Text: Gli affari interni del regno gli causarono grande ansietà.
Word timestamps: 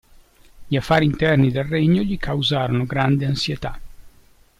Gli 0.65 0.75
affari 0.75 1.05
interni 1.05 1.51
del 1.51 1.65
regno 1.65 2.01
gli 2.01 2.17
causarono 2.17 2.85
grande 2.85 3.27
ansietà. 3.27 3.79